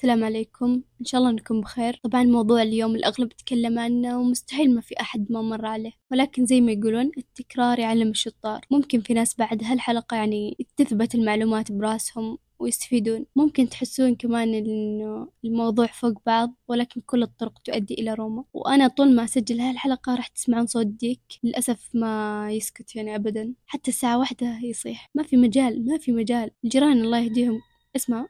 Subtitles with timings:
[0.00, 0.82] السلام عليكم.
[1.00, 2.00] إن شاء الله أنكم بخير.
[2.02, 5.92] طبعا موضوع اليوم الأغلب يتكلم عنه ومستحيل ما في أحد ما مر عليه.
[6.10, 8.60] ولكن زي ما يقولون التكرار يعلم الشطار.
[8.70, 13.26] ممكن في ناس بعد هالحلقة يعني تثبت المعلومات براسهم ويستفيدون.
[13.36, 18.44] ممكن تحسون كمان إنه الموضوع فوق بعض ولكن كل الطرق تؤدي إلى روما.
[18.52, 21.20] وأنا طول ما أسجل هالحلقة راح تسمعون صوت ديك.
[21.42, 23.54] للأسف ما يسكت يعني أبدا.
[23.66, 25.10] حتى الساعة واحدة يصيح.
[25.14, 26.50] ما في مجال ما في مجال.
[26.64, 27.60] الجيران الله يهديهم.
[27.96, 28.26] اسمع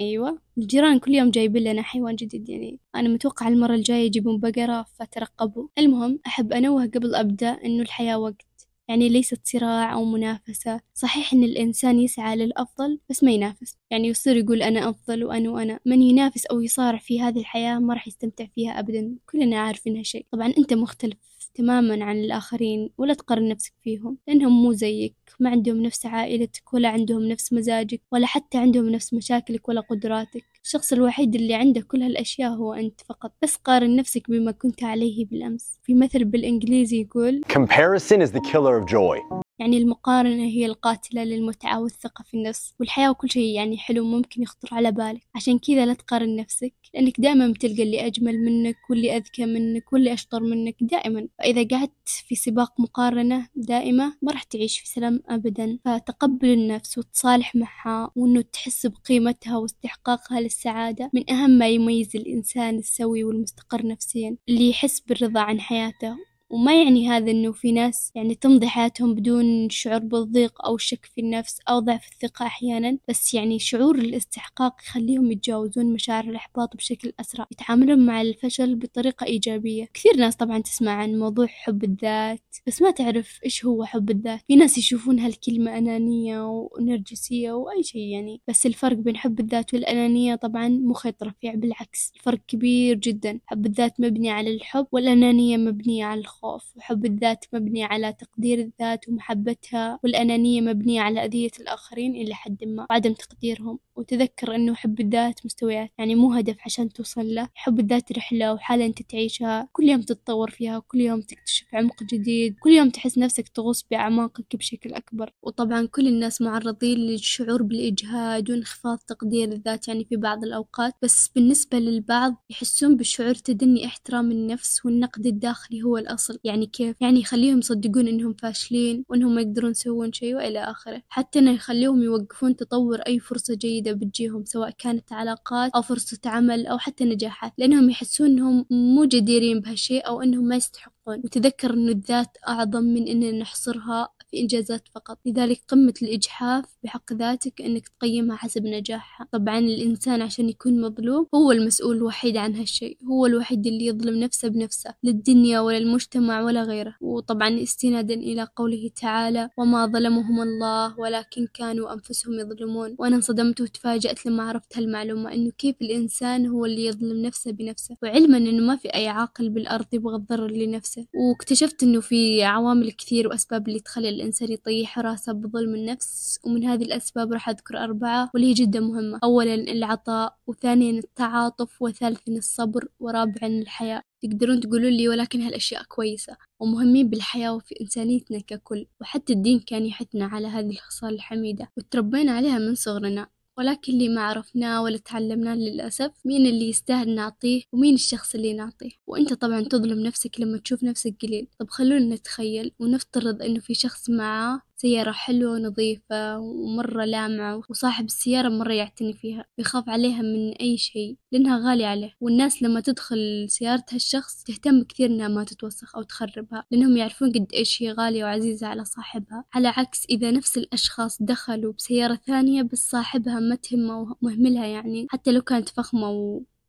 [0.00, 0.38] أيوة.
[0.58, 5.68] الجيران كل يوم جايبين لنا حيوان جديد يعني أنا متوقع المرة الجاية يجيبون بقرة فترقبوا.
[5.78, 8.46] المهم أحب أنوه قبل أبدأ إنه الحياة وقت
[8.88, 10.80] يعني ليست صراع أو منافسة.
[10.94, 13.76] صحيح إن الإنسان يسعى للأفضل بس ما ينافس.
[13.94, 15.80] يعني يصير يقول أنا أفضل وأنا وأنا.
[15.86, 19.16] من ينافس أو يصارع في هذه الحياة ما راح يستمتع فيها أبدا.
[19.30, 21.16] كلنا عارفين هالشيء طبعا أنت مختلف
[21.54, 25.14] تماما عن الآخرين ولا تقارن نفسك فيهم لأنهم مو زيك.
[25.40, 30.44] ما عندهم نفس عائلتك ولا عندهم نفس مزاجك ولا حتى عندهم نفس مشاكلك ولا قدراتك.
[30.64, 33.32] الشخص الوحيد اللي عنده كل هالأشياء هو أنت فقط.
[33.42, 35.78] بس قارن نفسك بما كنت عليه بالأمس.
[35.82, 39.43] في مثل بالإنجليزي يقول Comparison is the killer of joy.
[39.58, 44.68] يعني المقارنة هي القاتلة للمتعة والثقة في النفس والحياة وكل شيء يعني حلو ممكن يخطر
[44.72, 45.22] على بالك.
[45.34, 50.12] عشان كذا لا تقارن نفسك لأنك دائما بتلقى اللي أجمل منك واللي أذكى منك واللي
[50.12, 51.28] أشطر منك دائما.
[51.38, 55.78] فإذا قعدت في سباق مقارنة دائمة ما راح تعيش في سلام أبدا.
[55.84, 63.24] فتقبل النفس وتصالح معها وإنه تحس بقيمتها واستحقاقها للسعادة من أهم ما يميز الإنسان السوي
[63.24, 66.16] والمستقر نفسيا اللي يحس بالرضا عن حياته.
[66.54, 71.20] وما يعني هذا إنه في ناس يعني تمضي حياتهم بدون شعور بالضيق أو شك في
[71.20, 77.46] النفس أو ضعف الثقة أحيانا بس يعني شعور الاستحقاق يخليهم يتجاوزون مشاعر الإحباط بشكل أسرع
[77.52, 79.88] يتعاملون مع الفشل بطريقة إيجابية.
[79.94, 84.40] كثير ناس طبعا تسمع عن موضوع حب الذات بس ما تعرف إيش هو حب الذات.
[84.46, 90.34] في ناس يشوفون هالكلمة أنانية ونرجسية وأي شيء يعني بس الفرق بين حب الذات والأنانية
[90.34, 93.40] طبعا مو خيط رفيع بالعكس الفرق كبير جدا.
[93.46, 96.43] حب الذات مبني على الحب والأنانية مبنية على الخوف.
[96.44, 102.64] الخوف وحب الذات مبني على تقدير الذات ومحبتها والأنانية مبنية على أذية الآخرين إلى حد
[102.64, 103.78] ما وعدم تقديرهم.
[103.96, 107.48] وتذكر أنه حب الذات مستويات يعني مو هدف عشان توصل له.
[107.54, 109.68] حب الذات رحلة وحالة أنت تعيشها.
[109.72, 112.56] كل يوم تتطور فيها كل يوم تكتشف عمق جديد.
[112.60, 115.30] كل يوم تحس نفسك تغوص بأعماقك بشكل أكبر.
[115.42, 120.94] وطبعا كل الناس معرضين للشعور بالإجهاد وانخفاض تقدير الذات يعني في بعض الأوقات.
[121.02, 126.33] بس بالنسبة للبعض يحسون بالشعور تدني احترام النفس والنقد الداخلي هو الأصل.
[126.44, 131.02] يعني كيف؟ يعني يخليهم يصدقون إنهم فاشلين وإنهم ما يقدرون يسوون شيء وإلى آخره.
[131.08, 136.66] حتى إنه يخليهم يوقفون تطور أي فرصة جيدة بتجيهم سواء كانت علاقات أو فرصة عمل
[136.66, 137.52] أو حتى نجاحات.
[137.58, 141.18] لأنهم يحسون إنهم مو جديرين بهالشيء أو إنهم ما يستحقون.
[141.24, 145.18] وتذكر إنه الذات أعظم من إننا نحصرها في إنجازات فقط.
[145.26, 149.28] لذلك قمة الإجحاف بحق ذاتك إنك تقيمها حسب نجاحها.
[149.32, 152.98] طبعا الإنسان عشان يكون مظلوم هو المسؤول الوحيد عن هالشيء.
[153.10, 156.94] هو الوحيد اللي يظلم نفسه بنفسه للدنيا ولا المجتمع ولا غيره.
[157.00, 164.26] وطبعا استنادا إلى قوله تعالى وما ظلمهم الله ولكن كانوا أنفسهم يظلمون وأنا انصدمت وتفاجأت
[164.26, 167.96] لما عرفت هالمعلومة إنه كيف الإنسان هو اللي يظلم نفسه بنفسه.
[168.02, 171.06] وعلما إنه ما في أي عاقل بالأرض يبغى الضرر لنفسه.
[171.14, 176.84] واكتشفت إنه في عوامل كثير وأسباب اللي تخلي الإنسان يطيح راسه بظلم النفس ومن هذه
[176.84, 179.18] الأسباب راح أذكر أربعة واللي هي جدا مهمة.
[179.24, 184.02] أولا العطاء وثانيا التعاطف وثالثا الصبر ورابعا الحياة.
[184.22, 186.36] تقدرون تقولون لي ولكن هالأشياء كويسة.
[186.60, 188.86] ومهمين بالحياة وفي إنسانيتنا ككل.
[189.00, 191.70] وحتى الدين كان يحثنا على هذه الخصال الحميدة.
[191.76, 193.33] وتربينا عليها من صغرنا.
[193.58, 198.90] ولكن اللي ما عرفناه ولا تعلمناه للأسف مين اللي يستاهل نعطيه ومين الشخص اللي نعطيه
[199.06, 201.48] وأنت طبعا تظلم نفسك لما تشوف نفسك قليل.
[201.58, 208.48] طب خلونا نتخيل ونفترض إنه في شخص معاه سيارة حلوة ونظيفة ومرة لامعة وصاحب السيارة
[208.48, 212.14] مرة يعتني فيها ويخاف عليها من أي شيء لأنها غالية عليه.
[212.20, 217.46] والناس لما تدخل سيارة هالشخص تهتم كثير إنها ما تتوسخ أو تخربها لأنهم يعرفون قد
[217.54, 219.44] إيش هي غالية وعزيزة على صاحبها.
[219.54, 225.32] على عكس إذا نفس الأشخاص دخلوا بسيارة ثانية بس صاحبها ما تهمه ومهملها يعني حتى
[225.32, 226.10] لو كانت فخمة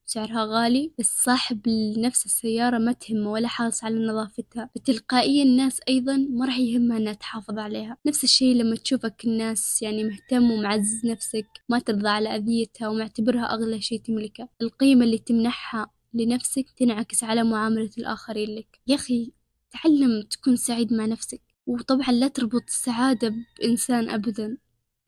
[0.06, 1.60] سعرها غالي بس صاحب
[1.98, 4.70] نفس السيارة ما تهمه ولا حرص على نظافتها.
[4.76, 7.98] فتلقائيا الناس أيضا ما راح يهمها إنها تحافظ عليها.
[8.06, 13.82] نفس الشيء لما تشوفك الناس يعني مهتم ومعزز نفسك ما ترضى على أذيتها ومعتبرها أغلى
[13.82, 14.50] شيء تملكه.
[14.62, 18.80] القيمة اللي تمنحها لنفسك تنعكس على معاملة الآخرين لك.
[18.88, 19.32] يا أخي
[19.72, 21.42] تعلم تكون سعيد مع نفسك.
[21.68, 24.58] وطبعا لا تربط السعادة بإنسان أبدا.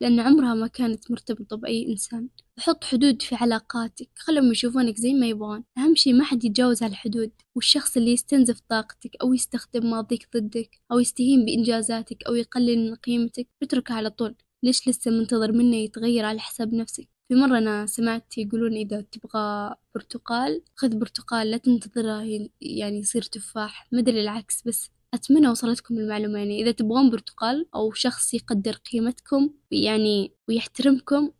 [0.00, 2.28] لأن عمرها ما كانت مرتبطة بأي إنسان.
[2.58, 4.10] حط حدود في علاقاتك.
[4.16, 5.64] خلهم يشوفونك زي ما يبغون.
[5.78, 7.30] أهم شي ما حد يتجاوز هالحدود.
[7.54, 13.48] والشخص اللي يستنزف طاقتك أو يستخدم ماضيك ضدك أو يستهين بإنجازاتك أو يقلل من قيمتك
[13.62, 14.34] اتركه على طول.
[14.62, 19.74] ليش لسه منتظر منه يتغير على حساب نفسك؟ في مرة أنا سمعت يقولون إذا تبغى
[19.94, 22.22] برتقال خذ برتقال لا تنتظره
[22.60, 23.88] يعني يصير تفاح.
[23.92, 26.38] مدري العكس بس أتمنى وصلتكم المعلومة.
[26.38, 31.30] يعني إذا تبغون برتقال أو شخص يقدر قيمتكم يعني ويحترمكم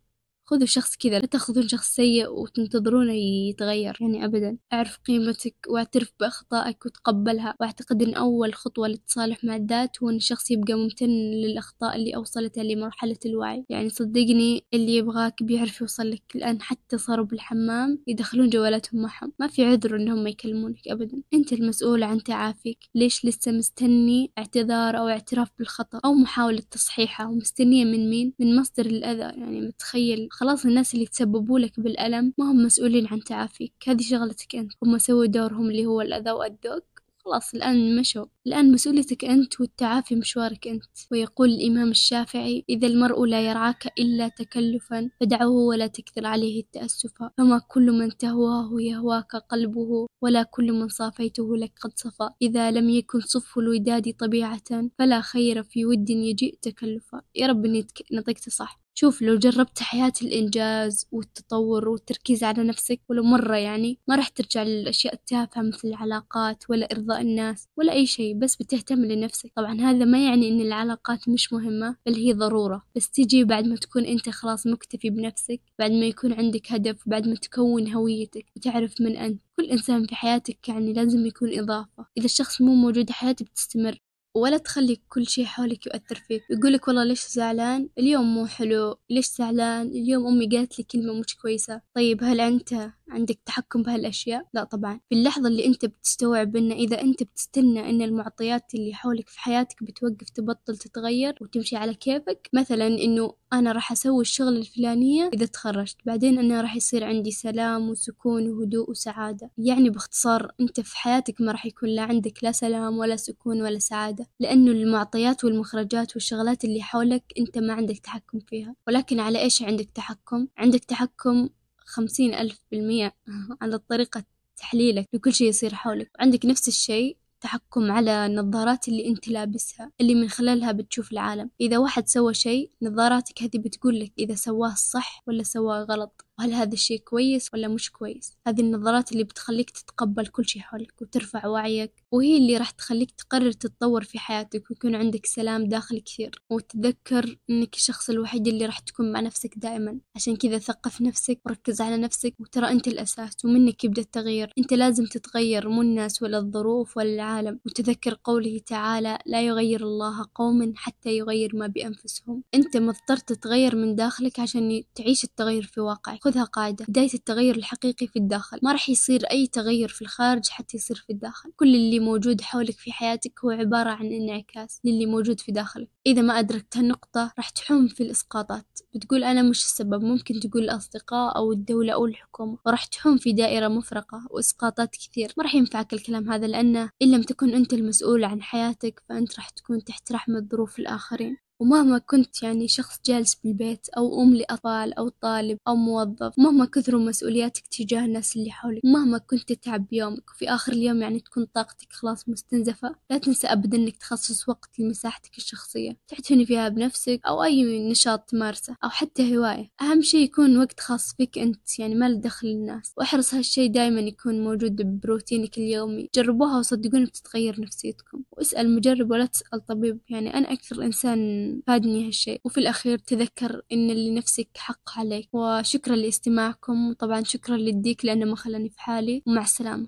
[0.49, 3.97] خذوا شخص كذا لا تاخذون شخص سيء وتنتظرونه يتغير.
[4.01, 7.55] يعني أبدا أعرف قيمتك واعترف بأخطائك وتقبلها.
[7.59, 12.61] وأعتقد أن أول خطوة للتصالح مع الذات هو أن الشخص يبقى ممتن للأخطاء اللي أوصلته
[12.61, 13.65] لمرحلة الوعي.
[13.69, 19.33] يعني صدقني اللي يبغاك بيعرف يوصل لك الآن حتى صاروا بالحمام يدخلون جوالاتهم معهم.
[19.39, 21.21] ما في عذر إنهم ما يكلمونك أبدا.
[21.33, 22.77] أنت المسؤول عن تعافيك.
[22.95, 28.85] ليش لسه مستني اعتذار أو اعتراف بالخطأ أو محاولة تصحيحه؟ ومستنية من مين؟ من مصدر
[28.85, 29.19] الأذى.
[29.39, 33.73] يعني متخيل خلاص الناس اللي تسببوا لك بالألم ما هم مسؤولين عن تعافيك.
[33.87, 34.71] هذه شغلتك أنت.
[34.83, 36.83] هم سووا دورهم اللي هو الأذى وأدوك
[37.25, 38.25] خلاص الآن مشوا.
[38.47, 40.83] الآن مسؤوليتك أنت والتعافي مشوارك أنت.
[41.11, 47.59] ويقول الإمام الشافعي إذا المرء لا يرعاك إلا تكلفا فدعه ولا تكثر عليه التأسفا فما
[47.67, 52.29] كل من تهواه يهواك قلبه ولا كل من صافيته لك قد صفى.
[52.41, 57.21] إذا لم يكن صف الوداد طبيعة فلا خير في ود يجيء تكلفا.
[57.35, 58.79] يا رب تك- نطقت صح.
[58.93, 64.63] شوف لو جربت حياة الإنجاز والتطور والتركيز على نفسك ولو مرة يعني ما راح ترجع
[64.63, 69.51] للأشياء التافهة مثل العلاقات ولا إرضاء الناس ولا أي شيء بس بتهتم لنفسك.
[69.55, 72.81] طبعا هذا ما يعني إن العلاقات مش مهمة بل هي ضرورة.
[72.95, 77.27] بس تجي بعد ما تكون أنت خلاص مكتفي بنفسك بعد ما يكون عندك هدف بعد
[77.27, 79.41] ما تكون هويتك وتعرف من أنت.
[79.57, 82.05] كل إنسان في حياتك يعني لازم يكون إضافة.
[82.17, 83.99] إذا الشخص مو موجود حياتك بتستمر.
[84.39, 86.43] ولا تخلي كل شي حولك يؤثر فيك.
[86.49, 88.97] يقولك والله ليش زعلان؟ اليوم مو حلو.
[89.09, 91.81] ليش زعلان؟ اليوم أمي قالت لي كلمة مش كويسة.
[91.95, 94.99] طيب هل أنت عندك تحكم بهالأشياء؟ لا طبعا.
[95.09, 99.83] في اللحظة اللي أنت بتستوعب إن إذا أنت بتستنى إن المعطيات اللي حولك في حياتك
[99.83, 105.97] بتوقف تبطل تتغير وتمشي على كيفك مثلا إنه أنا راح أسوي الشغل الفلانية إذا تخرجت.
[106.05, 109.51] بعدين أنا راح يصير عندي سلام وسكون وهدوء وسعادة.
[109.57, 113.79] يعني باختصار أنت في حياتك ما راح يكون لا عندك لا سلام ولا سكون ولا
[113.79, 118.75] سعادة لأنه المعطيات والمخرجات والشغلات اللي حولك أنت ما عندك تحكم فيها.
[118.87, 121.49] ولكن على إيش عندك تحكم؟ عندك تحكم
[121.89, 123.15] خمسين ألف بالمية
[123.61, 124.23] على طريقة
[124.57, 126.11] تحليلك لكل شيء يصير حولك.
[126.19, 131.49] عندك نفس الشيء تحكم على النظارات اللي أنت لابسها اللي من خلالها بتشوف العالم.
[131.61, 136.25] إذا واحد سوى شيء نظاراتك هذه بتقول لك إذا سواه صح ولا سواه غلط.
[136.39, 141.01] وهل هذا الشيء كويس ولا مش كويس؟ هذه النظرات اللي بتخليك تتقبل كل شيء حولك
[141.01, 146.41] وترفع وعيك وهي اللي راح تخليك تقرر تتطور في حياتك ويكون عندك سلام داخلي كثير.
[146.49, 149.99] وتتذكر إنك الشخص الوحيد اللي راح تكون مع نفسك دائما.
[150.15, 154.53] عشان كذا ثقف نفسك وركز على نفسك وترى أنت الأساس ومنك يبدأ التغيير.
[154.57, 157.59] أنت لازم تتغير مو الناس ولا الظروف ولا العالم.
[157.65, 163.95] وتذكر قوله تعالى لا يغير الله قوم حتى يغير ما بأنفسهم أنت مضطر تتغير من
[163.95, 166.28] داخلك عشان تعيش التغير في واقعك.
[166.29, 166.85] خذها قاعدة.
[166.89, 168.59] بداية التغير الحقيقي في الداخل.
[168.63, 171.51] ما راح يصير أي تغير في الخارج حتى يصير في الداخل.
[171.55, 175.89] كل اللي موجود حولك في حياتك هو عبارة عن انعكاس للي موجود في داخلك.
[176.07, 178.79] إذا ما أدركت هالنقطة راح تحوم في الإسقاطات.
[178.95, 180.03] بتقول أنا مش السبب.
[180.03, 182.57] ممكن تقول الأصدقاء أو الدولة أو الحكومة.
[182.65, 185.33] وراح تحوم في دائرة مفرقة وإسقاطات كثير.
[185.37, 189.49] ما راح ينفعك الكلام هذا لأنه إن لم تكن أنت المسؤول عن حياتك فأنت راح
[189.49, 191.37] تكون تحت رحمة ظروف الآخرين.
[191.59, 197.01] ومهما كنت يعني شخص جالس بالبيت أو أم لأطفال أو طالب أو موظف مهما كثروا
[197.01, 201.87] مسؤولياتك تجاه الناس اللي حولك مهما كنت تتعب بيومك وفي آخر اليوم يعني تكون طاقتك
[201.93, 207.89] خلاص مستنزفة لا تنسى أبدا إنك تخصص وقت لمساحتك الشخصية تعتني فيها بنفسك أو أي
[207.89, 209.69] نشاط تمارسه أو حتى هواية.
[209.81, 213.99] أهم شيء يكون وقت خاص فيك أنت يعني ما له دخل الناس واحرص هالشي دايما
[214.01, 216.09] يكون موجود بروتينك اليومي.
[216.15, 218.23] جربوها وصدقوني بتتغير نفسيتكم.
[218.31, 219.99] واسأل مجرب ولا تسأل طبيب.
[220.09, 222.41] يعني أنا أكثر إنسان فادني هالشيء.
[222.45, 225.29] وفي الأخير تذكر إن اللي نفسك حق عليك.
[225.33, 226.89] وشكرا لاستماعكم.
[226.89, 229.23] وطبعا شكرا للديك لأنه ما خلاني في حالي.
[229.27, 229.87] ومع السلامة.